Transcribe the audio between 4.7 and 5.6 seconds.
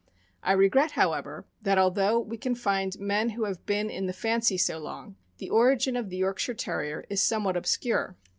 long, the